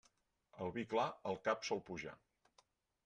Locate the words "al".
1.33-1.37